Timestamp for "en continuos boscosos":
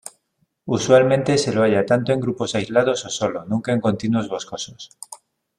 3.71-4.89